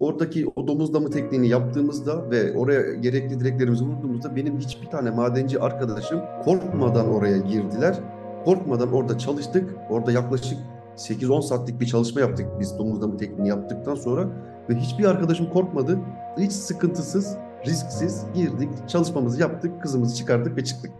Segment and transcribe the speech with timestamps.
[0.00, 6.20] oradaki o domuzlama tekniğini yaptığımızda ve oraya gerekli direklerimizi vurduğumuzda benim hiçbir tane madenci arkadaşım
[6.44, 8.00] korkmadan oraya girdiler.
[8.44, 9.74] Korkmadan orada çalıştık.
[9.90, 10.58] Orada yaklaşık
[10.96, 14.28] 8-10 saatlik bir çalışma yaptık biz domuzlama tekniğini yaptıktan sonra
[14.68, 15.98] ve hiçbir arkadaşım korkmadı.
[16.38, 17.36] Hiç sıkıntısız,
[17.66, 20.92] risksiz girdik, çalışmamızı yaptık, kızımızı çıkardık ve çıktık.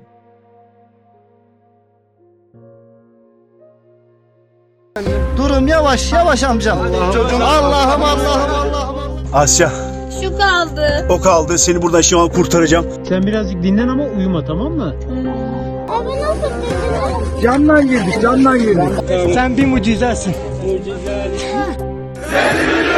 [5.36, 6.78] Durun yavaş yavaş amcam.
[7.14, 8.96] Çocuğum Allah'ım Allah'ım Allah'ım.
[9.32, 9.70] Asya
[10.22, 11.06] Şu kaldı.
[11.10, 12.86] o kaldı seni buradan an kurtaracağım.
[13.08, 14.94] Sen birazcık dinlen ama uyuma tamam mı?
[15.88, 17.42] Abi nasıl bildin?
[17.42, 18.88] Camdan girdik camdan girdik.
[19.34, 20.34] Sen bir mucizesin.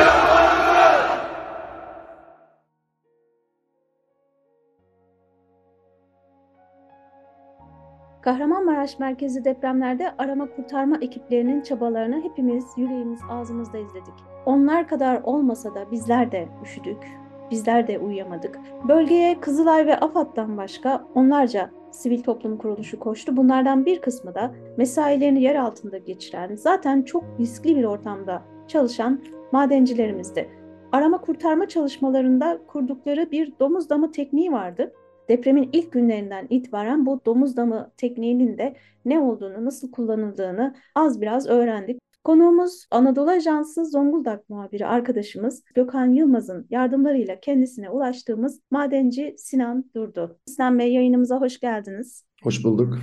[8.22, 14.14] Kahramanmaraş merkezi depremlerde arama kurtarma ekiplerinin çabalarını hepimiz yüreğimiz ağzımızda izledik.
[14.46, 17.06] Onlar kadar olmasa da bizler de üşüdük,
[17.50, 18.58] bizler de uyuyamadık.
[18.88, 23.36] Bölgeye Kızılay ve AFAD'dan başka onlarca sivil toplum kuruluşu koştu.
[23.36, 29.20] Bunlardan bir kısmı da mesailerini yer altında geçiren, zaten çok riskli bir ortamda çalışan
[29.52, 30.50] madencilerimizdi.
[30.92, 34.92] Arama kurtarma çalışmalarında kurdukları bir domuz damı tekniği vardı.
[35.32, 41.46] Depremin ilk günlerinden itibaren bu domuz damı tekniğinin de ne olduğunu, nasıl kullanıldığını az biraz
[41.46, 42.00] öğrendik.
[42.24, 50.38] Konuğumuz Anadolu Ajansı Zonguldak muhabiri arkadaşımız Gökhan Yılmaz'ın yardımlarıyla kendisine ulaştığımız madenci Sinan Durdu.
[50.46, 52.24] Sinan Bey yayınımıza hoş geldiniz.
[52.42, 52.98] Hoş bulduk.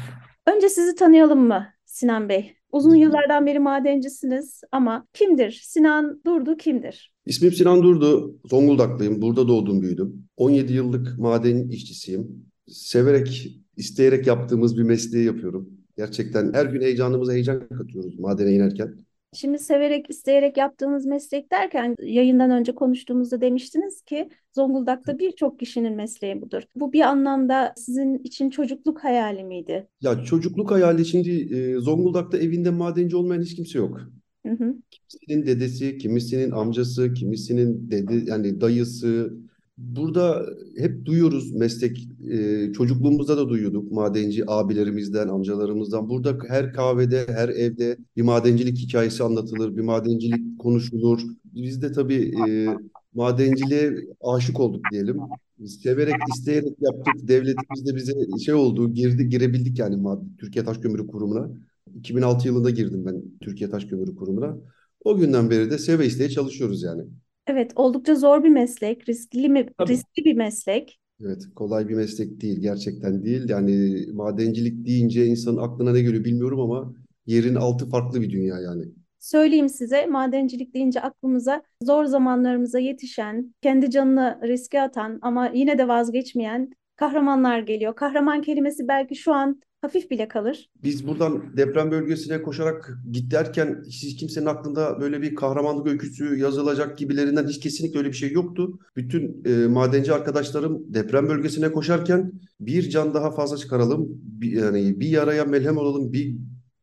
[0.48, 2.59] Önce sizi tanıyalım mı Sinan Bey?
[2.72, 5.62] Uzun yıllardan beri madencisiniz ama kimdir?
[5.64, 7.14] Sinan Durdu kimdir?
[7.26, 8.36] İsmim Sinan Durdu.
[8.46, 9.22] Zonguldaklıyım.
[9.22, 10.26] Burada doğdum, büyüdüm.
[10.38, 12.46] 17 yıllık maden işçisiyim.
[12.68, 13.48] Severek,
[13.78, 15.70] isteyerek yaptığımız bir mesleği yapıyorum.
[15.98, 18.96] Gerçekten her gün heyecanımıza heyecan katıyoruz madene inerken.
[19.34, 26.42] Şimdi severek, isteyerek yaptığınız meslek derken yayından önce konuştuğumuzda demiştiniz ki Zonguldak'ta birçok kişinin mesleği
[26.42, 26.64] budur.
[26.76, 29.88] Bu bir anlamda sizin için çocukluk hayali miydi?
[30.02, 34.02] Ya çocukluk hayali şimdi e, Zonguldak'ta evinde madenci olmayan hiç kimse yok.
[34.46, 34.76] Hı hı.
[34.92, 39.34] Kimisinin dedesi, kimisinin amcası, kimisinin dede yani dayısı.
[39.80, 40.46] Burada
[40.78, 46.10] hep duyuyoruz meslek, e, çocukluğumuzda da duyuyorduk madenci abilerimizden, amcalarımızdan.
[46.10, 51.22] Burada her kahvede, her evde bir madencilik hikayesi anlatılır, bir madencilik konuşulur.
[51.44, 52.68] Biz de tabii e,
[53.14, 55.18] madenciliğe aşık olduk diyelim.
[55.66, 57.28] Severek, isteyerek yaptık.
[57.28, 58.14] Devletimiz de bize
[58.46, 61.50] şey oldu, girdi, girebildik yani Türkiye Taş Kömürü Kurumu'na.
[61.96, 64.58] 2006 yılında girdim ben Türkiye Taş Kömürü Kurumu'na.
[65.04, 67.04] O günden beri de seve isteye çalışıyoruz yani.
[67.50, 69.92] Evet, oldukça zor bir meslek, riskli mi, Tabii.
[69.92, 71.00] riskli bir meslek.
[71.26, 73.50] Evet, kolay bir meslek değil, gerçekten değil.
[73.50, 76.94] Yani madencilik deyince insanın aklına ne geliyor bilmiyorum ama
[77.26, 78.86] yerin altı farklı bir dünya yani.
[79.20, 85.88] Söyleyeyim size, madencilik deyince aklımıza zor zamanlarımıza yetişen, kendi canını riske atan ama yine de
[85.88, 87.96] vazgeçmeyen kahramanlar geliyor.
[87.96, 90.70] Kahraman kelimesi belki şu an hafif bile kalır.
[90.84, 96.98] Biz buradan deprem bölgesine koşarak git derken hiç kimsenin aklında böyle bir kahramanlık öyküsü yazılacak
[96.98, 98.80] gibilerinden hiç kesinlikle öyle bir şey yoktu.
[98.96, 105.10] Bütün e, madenci arkadaşlarım deprem bölgesine koşarken bir can daha fazla çıkaralım, bir, yani bir
[105.10, 106.36] yaraya melhem olalım, bir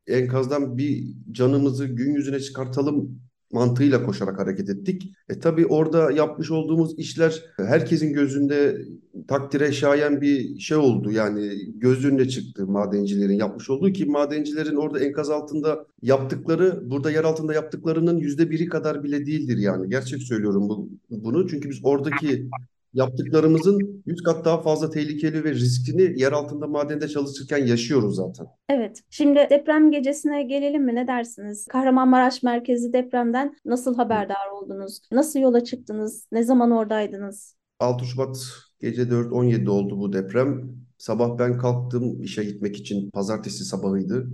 [0.07, 3.26] enkazdan bir canımızı gün yüzüne çıkartalım
[3.56, 5.12] mantığıyla koşarak hareket ettik.
[5.28, 8.78] E tabii orada yapmış olduğumuz işler herkesin gözünde
[9.28, 11.12] takdire şayan bir şey oldu.
[11.12, 17.55] Yani göz çıktı madencilerin yapmış olduğu ki madencilerin orada enkaz altında yaptıkları, burada yer altında
[17.55, 19.91] yaptıklarının yüzde biri kadar bile değildir yani.
[19.91, 21.49] Gerçek söylüyorum bu, bunu.
[21.49, 22.49] Çünkü biz oradaki
[22.97, 28.47] yaptıklarımızın 100 kat daha fazla tehlikeli ve riskini yer altında madende çalışırken yaşıyoruz zaten.
[28.69, 30.95] Evet, şimdi deprem gecesine gelelim mi?
[30.95, 31.67] Ne dersiniz?
[31.67, 35.01] Kahramanmaraş merkezi depremden nasıl haberdar oldunuz?
[35.12, 36.27] Nasıl yola çıktınız?
[36.33, 37.57] Ne zaman oradaydınız?
[37.81, 38.37] 6 Şubat
[38.81, 40.71] gece 4.17'de oldu bu deprem.
[40.99, 43.11] Sabah ben kalktım işe gitmek için.
[43.11, 44.27] Pazartesi sabahıydı.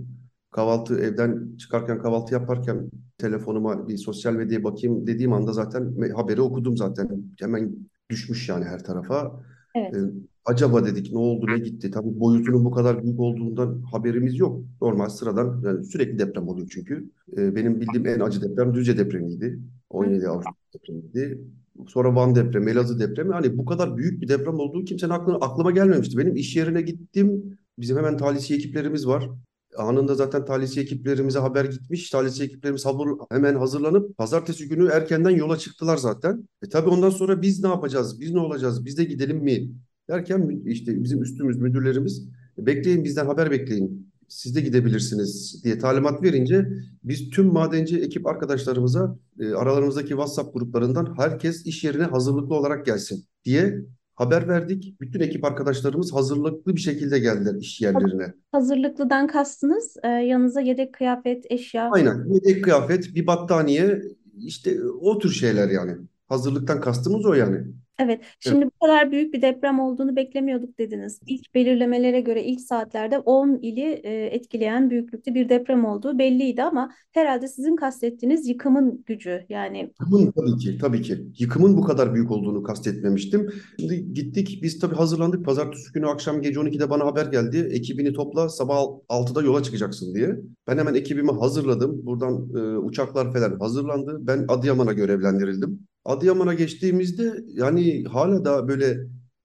[0.51, 6.77] Kahvaltı evden çıkarken kahvaltı yaparken telefonuma bir sosyal medyaya bakayım dediğim anda zaten haberi okudum
[6.77, 7.23] zaten.
[7.39, 7.75] Hemen
[8.09, 9.43] düşmüş yani her tarafa.
[9.75, 9.95] Evet.
[9.95, 9.99] Ee,
[10.45, 11.91] acaba dedik ne oldu ne gitti?
[11.91, 14.61] Tabii boyutunun bu kadar büyük olduğundan haberimiz yok.
[14.81, 17.09] Normal sıradan yani sürekli deprem oluyor çünkü.
[17.37, 19.59] Ee, benim bildiğim en acı deprem Düzce depremiydi.
[19.89, 21.41] 17 Ağustos depremiydi.
[21.87, 23.33] Sonra Van depremi, Elazığ depremi.
[23.33, 26.17] Hani bu kadar büyük bir deprem olduğu kimsenin aklına, aklıma gelmemişti.
[26.17, 27.57] Benim iş yerine gittim.
[27.79, 29.29] Bizim hemen talihsiye ekiplerimiz var.
[29.77, 32.09] Anında zaten talihsiye ekiplerimize haber gitmiş.
[32.09, 36.49] Talihsiye ekiplerimiz sabır, hemen hazırlanıp pazartesi günü erkenden yola çıktılar zaten.
[36.63, 38.19] E tabii ondan sonra biz ne yapacağız?
[38.21, 38.85] Biz ne olacağız?
[38.85, 39.71] Biz de gidelim mi?
[40.09, 42.27] Derken işte bizim üstümüz müdürlerimiz
[42.57, 44.13] bekleyin bizden haber bekleyin.
[44.27, 46.67] siz de gidebilirsiniz diye talimat verince
[47.03, 53.25] biz tüm madenci ekip arkadaşlarımıza e, aralarımızdaki WhatsApp gruplarından herkes iş yerine hazırlıklı olarak gelsin
[53.45, 53.79] diye
[54.15, 54.95] haber verdik.
[55.01, 58.33] Bütün ekip arkadaşlarımız hazırlıklı bir şekilde geldiler iş yerlerine.
[58.51, 61.89] Hazırlıklıdan kastınız e, yanınıza yedek kıyafet, eşya.
[61.91, 62.33] Aynen.
[62.33, 64.01] Yedek kıyafet, bir battaniye,
[64.37, 65.97] işte o tür şeyler yani.
[66.27, 67.63] Hazırlıktan kastımız o yani.
[68.03, 71.19] Evet, şimdi bu kadar büyük bir deprem olduğunu beklemiyorduk dediniz.
[71.27, 76.91] İlk belirlemelere göre ilk saatlerde 10 ili e, etkileyen büyüklükte bir deprem olduğu belliydi ama
[77.11, 81.17] herhalde sizin kastettiğiniz yıkımın gücü yani Yıkımın tabii ki, tabii ki.
[81.39, 83.49] Yıkımın bu kadar büyük olduğunu kastetmemiştim.
[83.79, 85.45] Şimdi gittik, biz tabii hazırlandık.
[85.45, 87.69] Pazartesi günü akşam gece 12'de bana haber geldi.
[87.71, 88.75] Ekibini topla, sabah
[89.09, 90.35] 6'da yola çıkacaksın diye.
[90.67, 92.05] Ben hemen ekibimi hazırladım.
[92.05, 94.17] Buradan e, uçaklar falan hazırlandı.
[94.21, 95.87] Ben Adıyaman'a görevlendirildim.
[96.05, 98.97] Adıyaman'a geçtiğimizde yani hala da böyle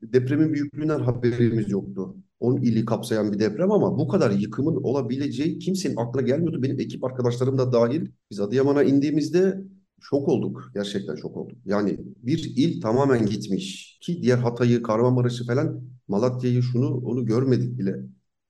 [0.02, 2.16] depremin büyüklüğünden haberimiz yoktu.
[2.40, 6.62] 10 ili kapsayan bir deprem ama bu kadar yıkımın olabileceği kimsenin aklına gelmiyordu.
[6.62, 8.10] Benim ekip arkadaşlarım da dahil.
[8.30, 9.60] Biz Adıyaman'a indiğimizde
[10.00, 10.70] şok olduk.
[10.74, 11.58] Gerçekten şok olduk.
[11.64, 13.98] Yani bir il tamamen gitmiş.
[14.02, 17.96] Ki diğer Hatay'ı, Kahramanmaraş'ı falan, Malatya'yı şunu onu görmedik bile.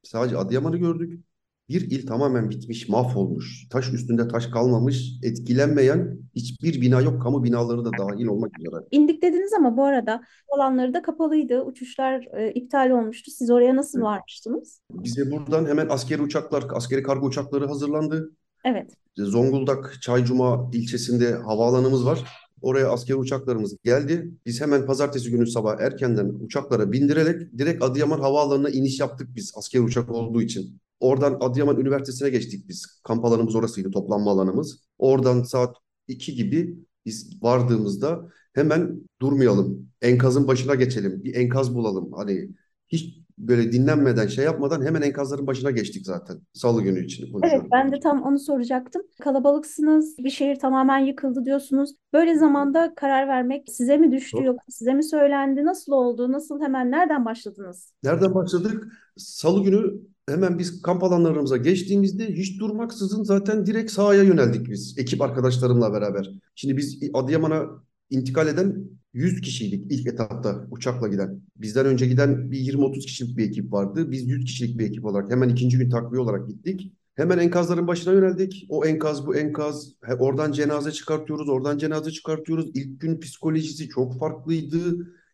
[0.03, 1.25] Sadece Adıyaman'ı gördük.
[1.69, 3.69] Bir il tamamen bitmiş, mahvolmuş.
[3.71, 5.13] Taş üstünde taş kalmamış.
[5.23, 7.23] Etkilenmeyen hiçbir bina yok.
[7.23, 8.85] Kamu binaları da dahil olmak üzere.
[8.91, 10.23] indik dediniz ama bu arada
[10.57, 11.63] alanları da kapalıydı.
[11.63, 13.31] Uçuşlar e, iptal olmuştu.
[13.31, 14.07] Siz oraya nasıl Evet.
[14.07, 14.81] varmıştınız?
[14.93, 18.31] Bize buradan hemen askeri uçaklar, askeri kargo uçakları hazırlandı.
[18.65, 18.91] Evet.
[19.17, 22.25] Zonguldak Çaycuma ilçesinde havaalanımız var.
[22.63, 24.31] Oraya askeri uçaklarımız geldi.
[24.47, 29.83] Biz hemen pazartesi günü sabah erkenden uçaklara bindirerek direkt Adıyaman Havaalanı'na iniş yaptık biz askeri
[29.83, 30.79] uçak olduğu için.
[31.01, 33.01] Oradan Adıyaman Üniversitesi'ne geçtik biz.
[33.05, 34.81] Kamp alanımız orasıydı, toplanma alanımız.
[34.99, 35.77] Oradan saat
[36.09, 39.89] 2 gibi biz vardığımızda hemen durmayalım.
[40.03, 41.25] Enkazın başına geçelim.
[41.25, 42.13] Bir enkaz bulalım.
[42.13, 42.49] Hani
[42.89, 46.41] hiç böyle dinlenmeden şey yapmadan hemen enkazların başına geçtik zaten.
[46.53, 47.69] Salı günü için Evet, konuşuyorum.
[47.73, 49.03] ben de tam onu soracaktım.
[49.21, 51.95] Kalabalıksınız, bir şehir tamamen yıkıldı diyorsunuz.
[52.13, 54.47] Böyle zamanda karar vermek size mi düştü Yok.
[54.47, 55.65] yoksa size mi söylendi?
[55.65, 56.33] Nasıl oldu?
[56.33, 57.93] Nasıl hemen nereden başladınız?
[58.03, 58.93] Nereden başladık?
[59.17, 59.93] Salı günü
[60.29, 66.31] hemen biz kamp alanlarımıza geçtiğimizde hiç durmaksızın zaten direkt sahaya yöneldik biz ekip arkadaşlarımla beraber.
[66.55, 67.67] Şimdi biz Adıyaman'a
[68.11, 71.41] intikal eden 100 kişiydik ilk etapta uçakla giden.
[71.57, 74.11] Bizden önce giden bir 20-30 kişilik bir ekip vardı.
[74.11, 76.93] Biz 100 kişilik bir ekip olarak hemen ikinci gün takviye olarak gittik.
[77.15, 78.67] Hemen enkazların başına yöneldik.
[78.69, 79.93] O enkaz bu enkaz.
[80.19, 82.71] Oradan cenaze çıkartıyoruz, oradan cenaze çıkartıyoruz.
[82.75, 84.79] İlk gün psikolojisi çok farklıydı.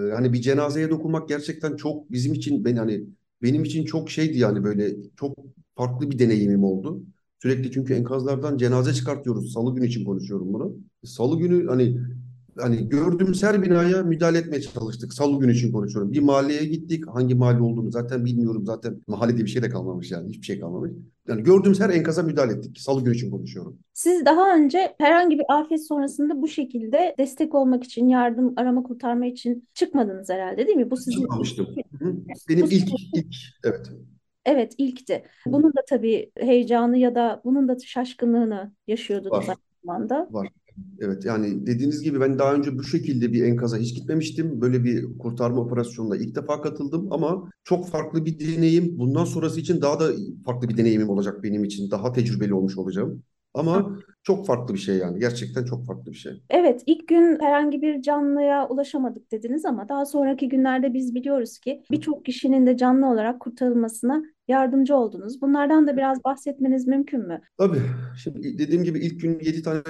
[0.01, 3.05] Ee, Hani bir cenazeye dokunmak gerçekten çok bizim için ben hani
[3.43, 5.37] benim için çok şeydi yani böyle çok
[5.77, 7.03] farklı bir deneyimim oldu.
[7.43, 9.53] Sürekli çünkü enkazlardan cenaze çıkartıyoruz.
[9.53, 10.77] Salı günü için konuşuyorum bunu.
[11.05, 11.99] Salı günü hani
[12.59, 15.15] hani gördüğümüz her binaya müdahale etmeye çalıştık.
[15.15, 16.13] Salı günü için konuşuyorum.
[16.13, 17.05] Bir mahalleye gittik.
[17.09, 18.67] Hangi mahalle olduğunu zaten bilmiyorum.
[18.67, 20.29] Zaten mahalle diye bir şey de kalmamış yani.
[20.29, 20.91] Hiçbir şey kalmamış.
[21.29, 22.81] Yani gördüğümüz her enkaza müdahale ettik.
[22.81, 23.79] Salı günü için konuşuyorum.
[23.93, 29.27] Siz daha önce herhangi bir afet sonrasında bu şekilde destek olmak için, yardım, arama, kurtarma
[29.27, 30.91] için çıkmadınız herhalde, değil mi?
[30.91, 31.67] Bu sizin Çıkmamıştım.
[32.05, 32.17] Hı.
[32.49, 33.35] Benim ilk ilk
[33.65, 33.91] evet.
[34.45, 35.25] Evet, ilkti.
[35.47, 39.49] Bunun da tabii heyecanı ya da bunun da şaşkınlığını yaşıyordunuz Var.
[39.49, 40.29] aynı zamanda.
[40.31, 40.49] Var.
[41.01, 44.61] Evet yani dediğiniz gibi ben daha önce bu şekilde bir enkaza hiç gitmemiştim.
[44.61, 48.99] Böyle bir kurtarma operasyonuna ilk defa katıldım ama çok farklı bir deneyim.
[48.99, 50.11] Bundan sonrası için daha da
[50.45, 51.91] farklı bir deneyimim olacak benim için.
[51.91, 53.23] Daha tecrübeli olmuş olacağım.
[53.55, 55.21] Ama çok farklı bir şey yani.
[55.21, 56.43] Gerçekten çok farklı bir şey.
[56.51, 61.83] Evet, ilk gün herhangi bir canlıya ulaşamadık dediniz ama daha sonraki günlerde biz biliyoruz ki
[61.91, 65.41] birçok kişinin de canlı olarak kurtarılmasına yardımcı oldunuz.
[65.43, 67.41] Bunlardan da biraz bahsetmeniz mümkün mü?
[67.59, 67.83] Tabii.
[68.23, 69.83] Şimdi dediğim gibi ilk gün 7 tane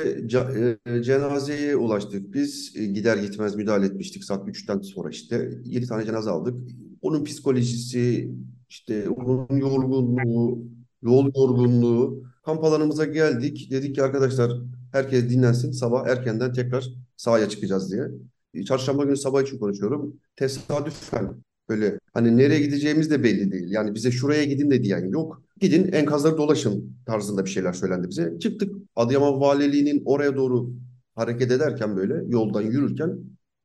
[0.86, 2.34] e, cenazeye ulaştık.
[2.34, 6.54] Biz e, gider gitmez müdahale etmiştik saat 3'ten sonra işte 7 tane cenaze aldık.
[7.02, 8.30] Onun psikolojisi,
[8.68, 10.64] işte onun yorgunluğu,
[11.04, 12.22] yol yorgunluğu.
[12.44, 13.68] Kamp alanımıza geldik.
[13.70, 14.52] Dedik ki arkadaşlar
[14.92, 15.72] herkes dinlensin.
[15.72, 18.08] Sabah erkenden tekrar sahaya çıkacağız diye.
[18.54, 20.16] E, Çarşamba günü sabah için konuşuyorum.
[20.36, 21.34] Tesadüfen
[21.68, 23.70] böyle hani nereye gideceğimiz de belli değil.
[23.70, 25.42] Yani bize şuraya gidin de diyen yok.
[25.60, 28.38] Gidin enkazları dolaşın tarzında bir şeyler söylendi bize.
[28.38, 30.70] Çıktık Adıyaman Valiliği'nin oraya doğru
[31.14, 33.18] hareket ederken böyle yoldan yürürken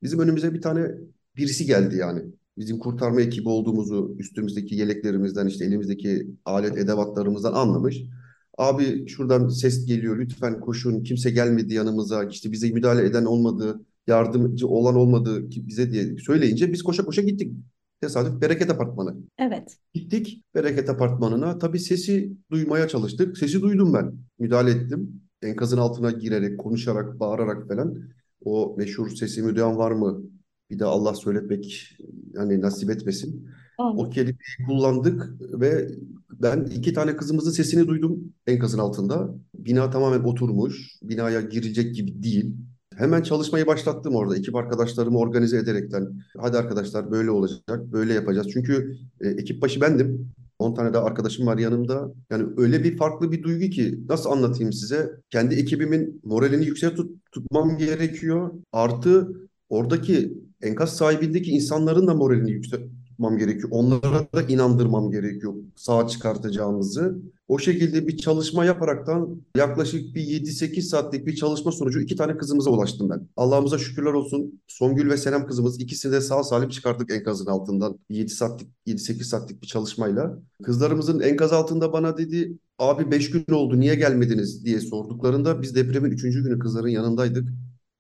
[0.04, 0.92] bizim önümüze bir tane
[1.38, 2.22] birisi geldi yani.
[2.60, 8.04] Bizim kurtarma ekibi olduğumuzu üstümüzdeki yeleklerimizden işte elimizdeki alet edevatlarımızdan anlamış.
[8.58, 14.68] Abi şuradan ses geliyor lütfen koşun kimse gelmedi yanımıza işte bize müdahale eden olmadı yardımcı
[14.68, 17.54] olan olmadı ki bize diye söyleyince biz koşa koşa gittik.
[18.02, 19.16] Tesadüf Bereket Apartmanı.
[19.38, 19.78] Evet.
[19.94, 21.58] Gittik Bereket Apartmanı'na.
[21.58, 23.38] Tabii sesi duymaya çalıştık.
[23.38, 24.14] Sesi duydum ben.
[24.40, 25.22] Müdahale ettim.
[25.42, 28.04] Enkazın altına girerek, konuşarak, bağırarak falan.
[28.46, 30.22] O meşhur sesimi duyan var mı?
[30.70, 31.98] Bir de Allah söyletmek
[32.34, 33.50] yani nasip etmesin.
[33.78, 34.12] O Amin.
[34.12, 35.30] kelimeyi kullandık
[35.62, 35.90] ve
[36.32, 39.36] Ben iki tane kızımızın sesini duydum enkazın altında.
[39.56, 40.96] Bina tamamen oturmuş.
[41.04, 42.54] Binaya girecek gibi değil.
[42.96, 44.38] Hemen çalışmayı başlattım orada.
[44.38, 46.08] Ekip arkadaşlarımı organize ederekten.
[46.38, 48.48] Hadi arkadaşlar böyle olacak, böyle yapacağız.
[48.54, 50.32] Çünkü e, ekip başı bendim.
[50.60, 52.14] 10 tane daha arkadaşım var yanımda.
[52.30, 55.12] Yani öyle bir farklı bir duygu ki nasıl anlatayım size?
[55.30, 58.52] Kendi ekibimin moralini yüksek tut- tutmam gerekiyor.
[58.72, 59.28] Artı
[59.70, 62.82] oradaki enkaz sahibindeki insanların da moralini yüksek
[63.20, 63.70] tutmam gerekiyor.
[63.72, 67.20] Onlara da inandırmam gerekiyor sağ çıkartacağımızı.
[67.48, 72.70] O şekilde bir çalışma yaparaktan yaklaşık bir 7-8 saatlik bir çalışma sonucu iki tane kızımıza
[72.70, 73.28] ulaştım ben.
[73.38, 74.62] Allah'ımıza şükürler olsun.
[74.68, 78.00] Songül ve Senem kızımız ikisini de sağ salim çıkarttık enkazın altından.
[78.10, 80.40] 7 saatlik 7-8 saatlik bir çalışmayla.
[80.64, 86.12] Kızlarımızın enkaz altında bana dedi abi 5 gün oldu niye gelmediniz diye sorduklarında biz depremin
[86.12, 86.22] 3.
[86.22, 87.50] günü kızların yanındaydık.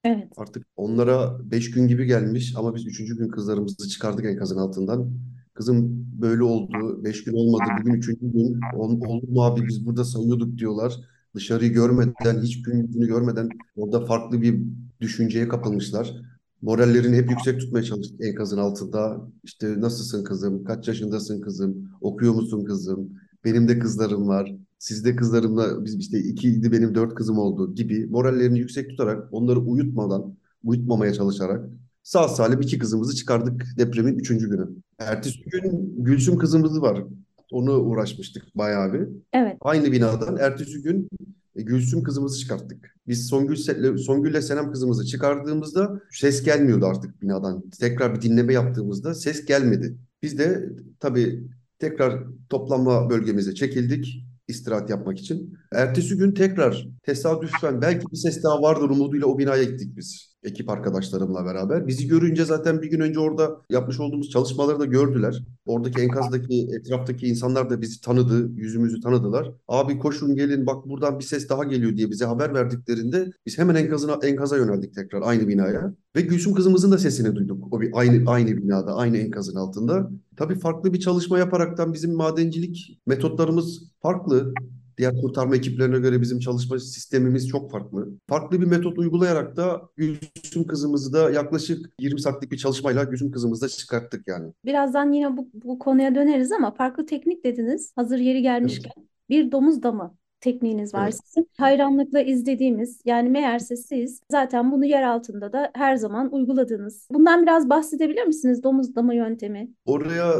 [0.04, 0.34] Evet.
[0.38, 3.16] Artık onlara 5 gün gibi gelmiş ama biz 3.
[3.16, 5.12] gün kızlarımızı çıkardık enkazın altından.
[5.54, 7.04] Kızım böyle oldu.
[7.04, 7.64] 5 gün olmadı.
[7.82, 8.20] Bugün 3.
[8.22, 8.60] gün.
[8.76, 10.96] Ol- mu abi biz burada sayıyorduk diyorlar.
[11.36, 14.62] Dışarıyı görmeden, hiç gün yüzünü görmeden orada farklı bir
[15.02, 16.16] düşünceye kapılmışlar.
[16.62, 19.22] Morallerini hep yüksek tutmaya çalıştık enkazın altında.
[19.44, 20.64] İşte nasılsın kızım?
[20.64, 21.90] Kaç yaşındasın kızım?
[22.02, 23.10] Okuyor musun kızım?
[23.46, 24.56] Benim de kızlarım var.
[24.80, 29.60] Siz de kızlarımla biz işte ikiydi benim dört kızım oldu gibi morallerini yüksek tutarak onları
[29.60, 31.70] uyutmadan, uyutmamaya çalışarak
[32.04, 34.68] sağ salim iki kızımızı çıkardık depremin üçüncü günü.
[35.00, 37.04] Ertesi gün Gülsüm kızımız var.
[37.52, 39.08] Onu uğraşmıştık bayağı bir.
[39.34, 39.58] Evet.
[39.62, 41.10] Aynı binadan ertesi gün
[41.56, 42.96] e, Gülsüm kızımızı çıkarttık.
[43.08, 43.56] Biz Songül,
[43.98, 47.70] Songül'le Senem kızımızı çıkardığımızda ses gelmiyordu artık binadan.
[47.80, 49.96] Tekrar bir dinleme yaptığımızda ses gelmedi.
[50.24, 50.70] Biz de
[51.00, 51.44] tabii
[51.80, 55.58] tekrar toplanma bölgemize çekildik istirahat yapmak için.
[55.74, 60.29] Ertesi gün tekrar tesadüfen belki bir ses daha vardır umuduyla o binaya gittik biz.
[60.44, 61.88] Ekip arkadaşlarımla beraber.
[61.88, 65.44] Bizi görünce zaten bir gün önce orada yapmış olduğumuz çalışmaları da gördüler.
[65.66, 69.52] Oradaki enkazdaki etraftaki insanlar da bizi tanıdı, yüzümüzü tanıdılar.
[69.68, 73.76] Abi koşun gelin bak buradan bir ses daha geliyor diye bize haber verdiklerinde biz hemen
[73.76, 75.94] enkazına enkaza yöneldik tekrar aynı binaya.
[76.16, 77.74] Ve Gülsüm kızımızın da sesini duyduk.
[77.74, 80.10] O bir aynı aynı binada, aynı enkazın altında.
[80.38, 84.54] Tabii farklı bir çalışma yaparaktan bizim madencilik metotlarımız farklı.
[85.00, 88.10] Diğer kurtarma ekiplerine göre bizim çalışma sistemimiz çok farklı.
[88.28, 93.66] Farklı bir metot uygulayarak da Gülsüm kızımızı da yaklaşık 20 saatlik bir çalışmayla Gülsüm kızımızı
[93.66, 94.54] da çıkarttık yani.
[94.66, 97.94] Birazdan yine bu, bu konuya döneriz ama farklı teknik dediniz.
[97.96, 98.92] Hazır yeri gelmişken
[99.30, 101.20] bir domuz damı tekniğiniz var Evet.
[101.26, 101.50] sizin.
[101.58, 107.08] Hayranlıkla izlediğimiz yani meğerse siz zaten bunu yer altında da her zaman uyguladınız.
[107.12, 109.70] Bundan biraz bahsedebilir misiniz domuz damı yöntemi?
[109.86, 110.34] Oraya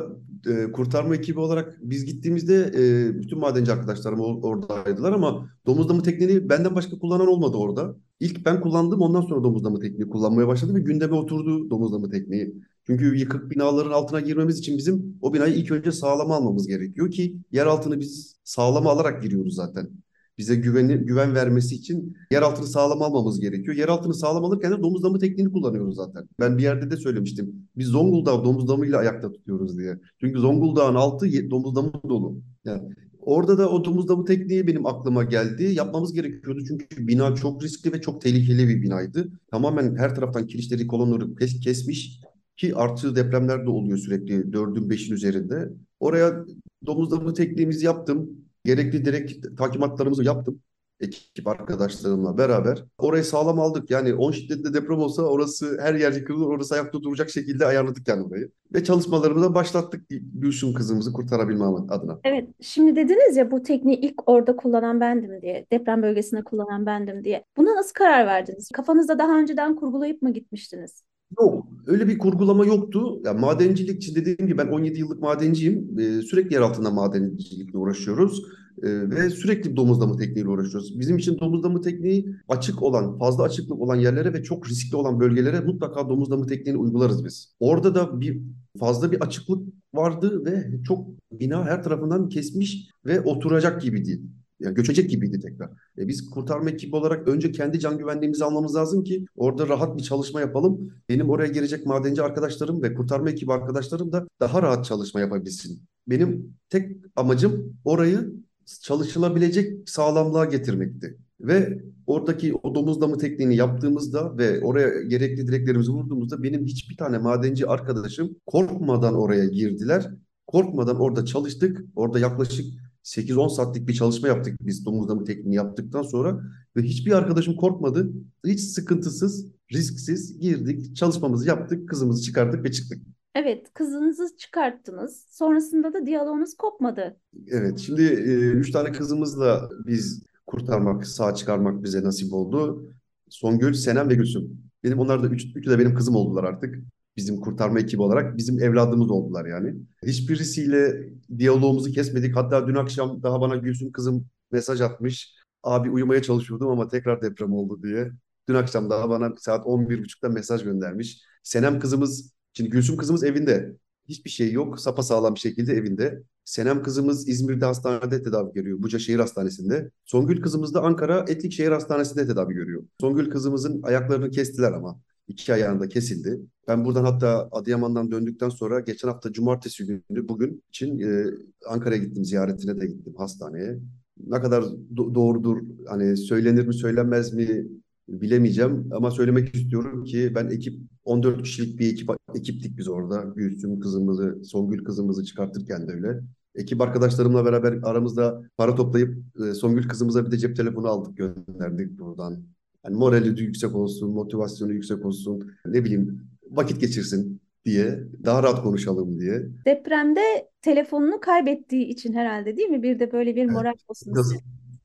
[0.48, 6.04] e, kurtarma ekibi olarak biz gittiğimizde e, bütün madenci arkadaşlarım or- oradaydılar ama domuz damı
[6.04, 7.96] tekniğini benden başka kullanan olmadı orada.
[8.20, 12.10] İlk ben kullandım ondan sonra domuz damı tekniği kullanmaya başladım ve gündeme oturdu domuz damı
[12.10, 12.56] tekniği.
[12.90, 17.38] Çünkü yıkık binaların altına girmemiz için bizim o binayı ilk önce sağlama almamız gerekiyor ki
[17.52, 19.90] yer altını biz sağlama alarak giriyoruz zaten.
[20.38, 23.78] Bize güveni, güven vermesi için yer altını sağlam almamız gerekiyor.
[23.78, 26.24] Yer altını sağlam alırken de domuz damı tekniğini kullanıyoruz zaten.
[26.40, 27.70] Ben bir yerde de söylemiştim.
[27.78, 30.00] Biz Zonguldak'ı domuz damıyla ayakta tutuyoruz diye.
[30.22, 32.42] Çünkü Zonguldak'ın altı domuz damı dolu.
[32.66, 32.82] Yani
[33.20, 35.64] orada da o domuz damı tekniği benim aklıma geldi.
[35.64, 39.28] Yapmamız gerekiyordu çünkü bina çok riskli ve çok tehlikeli bir binaydı.
[39.52, 42.20] Tamamen her taraftan kirişleri, kolonları kes- kesmiş
[42.60, 45.70] ki artı depremler de oluyor sürekli dördün beşin üzerinde.
[46.00, 46.46] Oraya
[46.86, 48.30] domuz damı tekniğimizi yaptım.
[48.66, 50.60] Gerekli direkt takimatlarımızı yaptım.
[51.00, 52.84] Ekip arkadaşlarımla beraber.
[52.98, 53.90] Orayı sağlam aldık.
[53.92, 56.46] Yani 10 şiddetli deprem olsa orası her yer yıkılır.
[56.46, 58.52] Orası ayakta duracak şekilde ayarladık yani orayı.
[58.74, 62.20] Ve çalışmalarımıza başlattık Gülşüm kızımızı kurtarabilme adına.
[62.24, 67.24] Evet, şimdi dediniz ya bu tekniği ilk orada kullanan bendim diye, deprem bölgesinde kullanan bendim
[67.24, 67.46] diye.
[67.58, 68.70] Buna nasıl karar verdiniz?
[68.74, 71.04] Kafanızda daha önceden kurgulayıp mı gitmiştiniz?
[71.40, 73.22] Yok, öyle bir kurgulama yoktu.
[73.26, 76.00] Ya madencilik için dediğim gibi ben 17 yıllık madenciyim.
[76.00, 78.44] Ee, sürekli yer altında madencilikle uğraşıyoruz.
[78.84, 81.00] Ee, ve sürekli domuzlama tekniğiyle uğraşıyoruz.
[81.00, 85.60] Bizim için domuzlama tekniği açık olan, fazla açıklık olan yerlere ve çok riskli olan bölgelere
[85.60, 87.56] mutlaka domuzlama tekniğini uygularız biz.
[87.60, 88.42] Orada da bir
[88.80, 94.22] fazla bir açıklık vardı ve çok bina her tarafından kesmiş ve oturacak gibi değil.
[94.60, 95.70] Yani göçecek gibiydi tekrar.
[95.98, 100.04] E biz kurtarma ekibi olarak önce kendi can güvenliğimizi almamız lazım ki orada rahat bir
[100.04, 100.94] çalışma yapalım.
[101.10, 105.82] Benim oraya gelecek madenci arkadaşlarım ve kurtarma ekibi arkadaşlarım da daha rahat çalışma yapabilsin.
[106.08, 108.34] Benim tek amacım orayı
[108.82, 111.18] çalışılabilecek sağlamlığa getirmekti.
[111.42, 117.18] Ve oradaki o domuz damı tekniğini yaptığımızda ve oraya gerekli direklerimizi vurduğumuzda benim hiçbir tane
[117.18, 120.12] madenci arkadaşım korkmadan oraya girdiler.
[120.48, 121.86] Korkmadan orada çalıştık.
[121.96, 126.42] Orada yaklaşık 8-10 saatlik bir çalışma yaptık biz domuz damı tekniğini yaptıktan sonra
[126.76, 128.10] ve hiçbir arkadaşım korkmadı.
[128.46, 133.02] Hiç sıkıntısız, risksiz girdik, çalışmamızı yaptık, kızımızı çıkardık ve çıktık.
[133.36, 135.26] Evet, kızınızı çıkarttınız.
[135.30, 137.18] Sonrasında da diyaloğunuz kopmadı.
[137.48, 142.90] Evet, şimdi e, üç tane kızımızla biz kurtarmak, sağ çıkarmak bize nasip oldu.
[143.30, 144.70] Songül, Senem ve Gülsüm.
[144.84, 146.76] Benim onlar da üç, üçü de benim kızım oldular artık.
[147.20, 149.76] Bizim kurtarma ekibi olarak bizim evladımız oldular yani.
[150.06, 152.36] Hiçbirisiyle diyalogumuzu kesmedik.
[152.36, 155.36] Hatta dün akşam daha bana Gülsüm kızım mesaj atmış.
[155.64, 158.12] Abi uyumaya çalışıyordum ama tekrar deprem oldu diye.
[158.50, 161.22] Dün akşam daha bana saat 11.30'da mesaj göndermiş.
[161.44, 163.76] Senem kızımız, şimdi Gülsüm kızımız evinde.
[164.10, 164.80] Hiçbir şey yok.
[164.80, 166.24] Sapasağlam bir şekilde evinde.
[166.46, 168.82] Senem kızımız İzmir'de hastanede tedavi görüyor.
[168.82, 169.92] Buca Şehir Hastanesi'nde.
[170.06, 172.84] Songül kızımız da Ankara Etlik Şehir Hastanesi'nde tedavi görüyor.
[173.02, 175.00] Songül kızımızın ayaklarını kestiler ama.
[175.30, 176.40] İki ayağında kesildi.
[176.68, 181.26] Ben buradan hatta Adıyaman'dan döndükten sonra geçen hafta cumartesi günü bugün için e,
[181.68, 182.26] Ankara'ya gittim.
[182.26, 183.80] Ziyaretine de gittim hastaneye.
[184.28, 184.64] Ne kadar
[184.96, 185.58] do- doğrudur
[185.88, 187.68] hani söylenir mi söylenmez mi
[188.10, 193.34] bilemeyeceğim ama söylemek istiyorum ki ben ekip 14 kişilik bir ekip ekiptik biz orada.
[193.36, 196.22] Gülsüm kızımızı, Songül kızımızı çıkartırken de öyle.
[196.56, 202.00] Ekip arkadaşlarımla beraber aramızda para toplayıp e, Songül kızımıza bir de cep telefonu aldık gönderdik
[202.00, 202.44] buradan.
[202.90, 208.64] Yani morali de yüksek olsun, motivasyonu yüksek olsun, ne bileyim vakit geçirsin diye, daha rahat
[208.64, 209.44] konuşalım diye.
[209.66, 210.22] Depremde
[210.62, 212.84] telefonunu kaybettiği için herhalde değil mi?
[212.84, 214.34] Bir de böyle bir moral olsun Enkaz,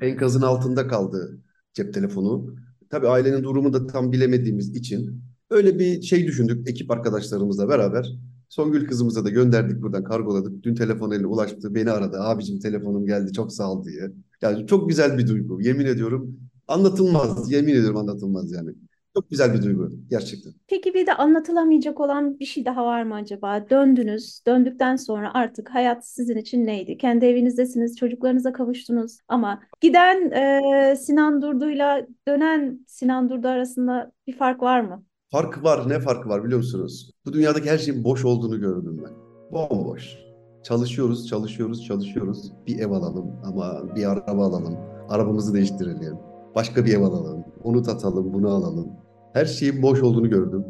[0.00, 1.38] enkazın altında kaldı
[1.74, 2.54] cep telefonu.
[2.90, 5.20] Tabii ailenin durumu da tam bilemediğimiz için
[5.50, 8.12] öyle bir şey düşündük ekip arkadaşlarımızla beraber.
[8.48, 10.62] Songül kızımıza da gönderdik buradan kargoladık.
[10.62, 11.74] Dün telefon eline ulaştı.
[11.74, 12.20] Beni aradı.
[12.20, 14.10] Abicim telefonum geldi çok sağ ol diye.
[14.42, 15.60] Yani çok güzel bir duygu.
[15.60, 16.36] Yemin ediyorum
[16.68, 17.52] anlatılmaz.
[17.52, 18.70] Yemin ediyorum anlatılmaz yani.
[19.16, 20.52] Çok güzel bir duygu gerçekten.
[20.66, 23.70] Peki bir de anlatılamayacak olan bir şey daha var mı acaba?
[23.70, 24.40] Döndünüz.
[24.46, 26.98] Döndükten sonra artık hayat sizin için neydi?
[26.98, 29.18] Kendi evinizdesiniz, çocuklarınıza kavuştunuz.
[29.28, 35.02] Ama giden e, Sinan Durdu'yla dönen Sinan Durdu arasında bir fark var mı?
[35.30, 35.88] Fark var.
[35.88, 37.10] Ne farkı var biliyor musunuz?
[37.26, 39.12] Bu dünyadaki her şeyin boş olduğunu gördüm ben.
[39.52, 40.16] Bomboş.
[40.64, 42.52] Çalışıyoruz, çalışıyoruz, çalışıyoruz.
[42.66, 44.76] Bir ev alalım ama bir araba alalım.
[45.08, 46.18] Arabamızı değiştirelim.
[46.54, 47.44] Başka bir ev alalım.
[47.64, 48.88] Onu atalım, bunu alalım.
[49.32, 50.64] Her şeyin boş olduğunu gördüm.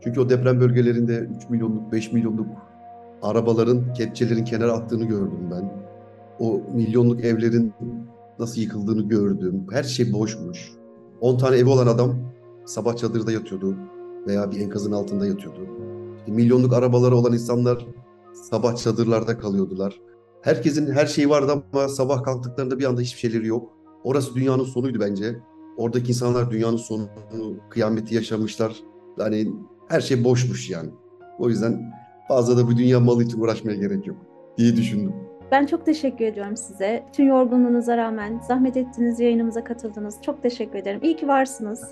[0.00, 2.46] Çünkü o deprem bölgelerinde 3 milyonluk, 5 milyonluk
[3.22, 5.72] arabaların, kepçelerin kenara attığını gördüm ben.
[6.40, 7.72] O milyonluk evlerin
[8.38, 9.66] nasıl yıkıldığını gördüm.
[9.70, 10.72] Her şey boşmuş.
[11.20, 12.16] 10 tane evi olan adam
[12.64, 13.76] sabah çadırda yatıyordu
[14.26, 15.60] veya bir enkazın altında yatıyordu.
[16.26, 17.86] Milyonluk arabaları olan insanlar
[18.50, 20.00] sabah çadırlarda kalıyordular.
[20.42, 23.72] Herkesin her şeyi vardı ama sabah kalktıklarında bir anda hiçbir şeyleri yok.
[24.04, 25.36] Orası dünyanın sonuydu bence.
[25.76, 27.08] Oradaki insanlar dünyanın sonunu,
[27.70, 28.76] kıyameti yaşamışlar.
[29.18, 29.52] Yani
[29.88, 30.90] her şey boşmuş yani.
[31.38, 31.92] O yüzden
[32.28, 34.16] fazla da bu dünya malı için uğraşmaya gerek yok
[34.58, 35.12] diye düşündüm.
[35.50, 37.04] Ben çok teşekkür ediyorum size.
[37.12, 40.14] Tüm yorgunluğunuza rağmen zahmet ettiniz, yayınımıza katıldınız.
[40.22, 41.00] Çok teşekkür ederim.
[41.02, 41.82] İyi ki varsınız.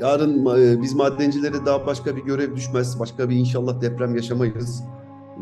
[0.00, 3.00] Yarın e, biz madencilere daha başka bir görev düşmez.
[3.00, 4.84] Başka bir inşallah deprem yaşamayız.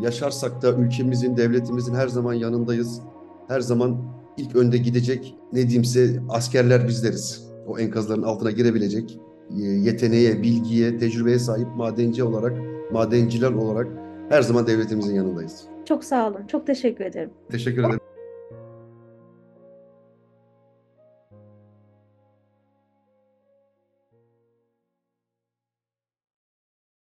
[0.00, 3.02] Yaşarsak da ülkemizin, devletimizin her zaman yanındayız.
[3.48, 3.96] Her zaman
[4.38, 7.48] ilk önde gidecek ne diyeyimse askerler bizleriz.
[7.66, 9.20] O enkazların altına girebilecek
[9.58, 12.56] e, yeteneğe, bilgiye, tecrübeye sahip madenci olarak,
[12.92, 13.88] madenciler olarak
[14.28, 15.64] her zaman devletimizin yanındayız.
[15.84, 16.46] Çok sağ olun.
[16.46, 17.30] Çok teşekkür ederim.
[17.50, 18.00] Teşekkür ederim.